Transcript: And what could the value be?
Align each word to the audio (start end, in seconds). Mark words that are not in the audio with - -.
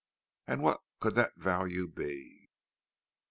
And 0.47 0.63
what 0.63 0.81
could 0.99 1.13
the 1.13 1.31
value 1.37 1.87
be? 1.87 2.49